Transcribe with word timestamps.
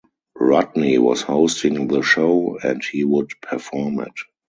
Rodney 0.39 0.97
was 0.97 1.21
hosting 1.21 1.87
the 1.87 2.01
show, 2.01 2.57
and 2.63 2.83
he 2.83 3.03
would 3.03 3.33
perform 3.39 3.99
it. 3.99 4.13